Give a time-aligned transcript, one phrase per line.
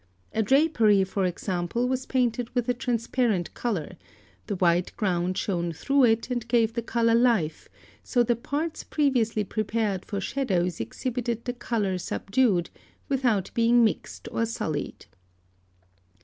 [0.33, 3.97] A drapery, for example, was painted with a transparent colour,
[4.47, 7.69] the white ground shone through it and gave the colour life,
[8.01, 12.71] so the parts previously prepared for shadows exhibited the colour subdued,
[13.09, 15.05] without being mixed or sullied.